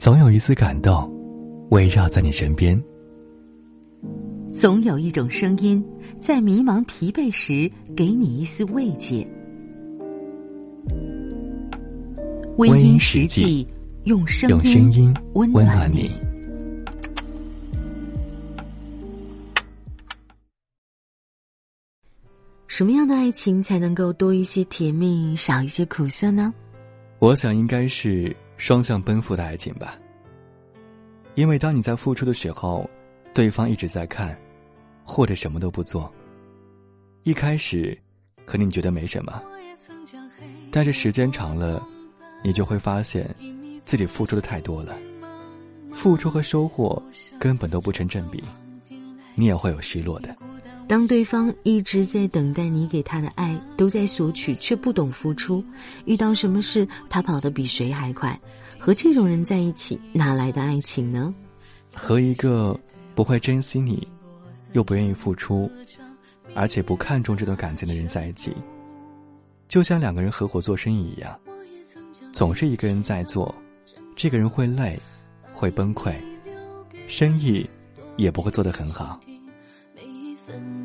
[0.00, 1.12] 总有一丝感动，
[1.72, 2.82] 围绕在你身边。
[4.50, 5.84] 总有一种声音，
[6.18, 9.28] 在迷茫疲惫时，给你一丝慰藉。
[12.56, 13.68] 微音实际，
[14.04, 14.58] 用声
[14.90, 16.10] 音温暖你。
[22.66, 26.54] 什么样的爱情才能够多一些甜蜜，少一些苦涩呢？
[27.18, 29.96] 我想应该是双向奔赴的爱情吧。
[31.34, 32.88] 因为当你在付出的时候，
[33.32, 34.38] 对方一直在看，
[35.02, 36.12] 或者什么都不做。
[37.22, 37.98] 一开始，
[38.44, 39.42] 可能你觉得没什么，
[40.70, 41.82] 但是时间长了，
[42.44, 43.34] 你就会发现，
[43.86, 44.94] 自己付出的太多了，
[45.90, 47.02] 付出和收获
[47.38, 48.44] 根本都不成正比，
[49.40, 50.36] 你也会有失落的。
[50.86, 55.64] 当对方一直在等待你给他的爱，都在索取却不懂付出，
[56.04, 58.38] 遇到什么事他跑得比谁还快，
[58.76, 61.32] 和这种人在一起哪来的爱情呢？
[61.94, 62.78] 和一个
[63.14, 64.06] 不会珍惜你，
[64.72, 65.70] 又不愿意付出，
[66.54, 68.52] 而且不看重这段感情的人在一起，
[69.68, 71.38] 就像两个人合伙做生意一样，
[72.32, 73.54] 总是一个人在做，
[74.16, 75.00] 这个人会累，
[75.52, 76.14] 会崩溃，
[77.06, 77.64] 生意
[78.16, 79.20] 也不会做得很好。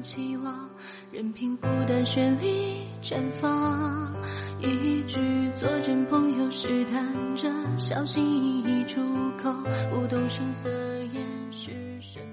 [0.01, 0.69] 期望，
[1.11, 4.13] 任凭孤单绚丽绽放，
[4.59, 5.19] 一句
[5.55, 9.01] 做真朋友试探着，小心翼翼出
[9.41, 9.51] 口，
[9.91, 10.69] 不动声色
[11.13, 12.25] 掩饰什么。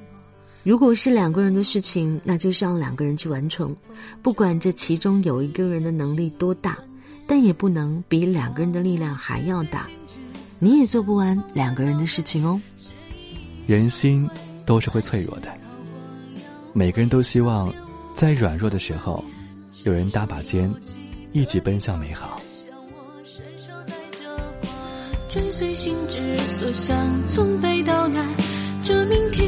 [0.62, 3.74] 如果是两个人的事情，那就是让两个人去完成，
[4.22, 6.78] 不管这其中有一个人的能力多大，
[7.26, 9.88] 但也不能比两个人的力量还要大。
[10.58, 12.60] 你也做不完两个人的事情哦。
[13.66, 14.28] 人心
[14.64, 15.61] 都是会脆弱的。
[16.74, 17.72] 每个人都希望，
[18.14, 19.22] 在软弱的时候，
[19.84, 20.72] 有人搭把肩，
[21.32, 22.40] 一起奔向美好。
[25.28, 26.96] 追随心之所向，
[27.28, 28.26] 从北到南，
[28.84, 29.41] 这明天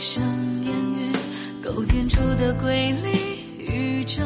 [0.00, 0.22] 声
[0.64, 1.12] 烟雨
[1.62, 4.22] 勾点出的瑰丽宇宙，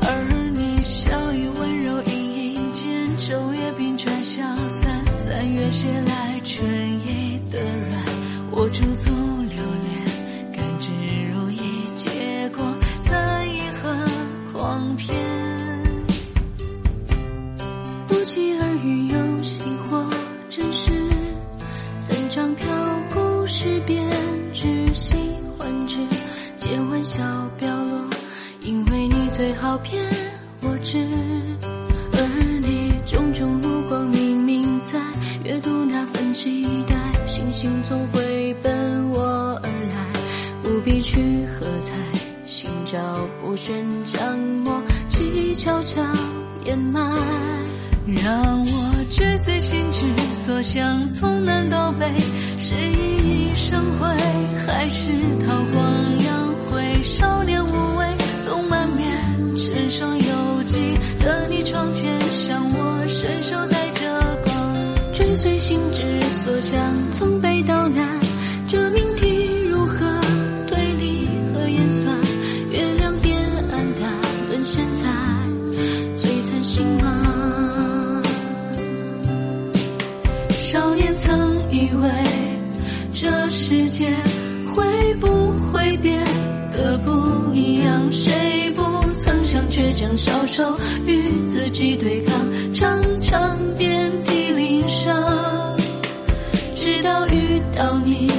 [0.00, 6.66] 而你笑语温柔隐隐间，昼夜冰川消散，三月谁来春
[7.06, 8.02] 意的软，
[8.50, 9.10] 我驻足
[9.42, 10.90] 留恋，甘之
[11.30, 13.94] 如饴，结果在银河
[14.54, 15.14] 狂翩，
[18.06, 19.60] 不期而遇有喜
[19.90, 20.08] 或
[20.48, 20.90] 真实，
[22.00, 22.66] 怎长飘
[23.12, 23.97] 故事别。
[27.08, 27.24] 笑
[27.58, 28.04] 表落，
[28.60, 30.04] 因为你最好骗
[30.60, 30.98] 我知，
[32.12, 32.20] 而
[32.60, 35.00] 你炯炯目光明明在
[35.42, 36.94] 阅读那份期待，
[37.26, 40.06] 星星总会奔我而来，
[40.62, 40.78] 不。
[40.84, 41.94] 必去喝彩，
[42.46, 42.98] 心照
[43.42, 46.00] 不宣，将默契悄悄
[46.64, 47.02] 掩埋。
[48.06, 50.02] 让我追随心之
[50.48, 52.06] 所向，从南到北，
[52.56, 54.08] 是熠熠生辉，
[54.66, 55.12] 还是
[55.44, 57.04] 韬光养晦？
[57.04, 58.06] 少年无畏，
[58.42, 59.12] 纵满面
[59.54, 60.78] 成双有迹，
[61.22, 65.12] 等你窗前，向我伸手带着光。
[65.12, 66.80] 追随心之所向，
[67.12, 68.18] 从北到南，
[68.66, 69.98] 这命题如何
[70.66, 72.16] 推理和演算？
[72.72, 73.38] 月亮变
[73.70, 74.10] 暗淡，
[74.48, 75.04] 沦陷在
[76.16, 77.07] 璀璨星芒。
[89.94, 92.36] 将消瘦与自己对抗，
[92.72, 95.76] 常常遍体鳞伤。
[96.76, 98.30] 直到遇到你，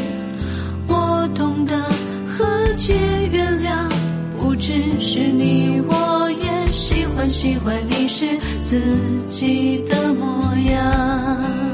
[0.88, 1.78] 我懂得
[2.26, 2.46] 和
[2.78, 2.96] 解
[3.30, 3.90] 原谅。
[4.38, 8.26] 不只是你，我也喜欢喜欢你是
[8.64, 8.80] 自
[9.28, 11.69] 己的模样。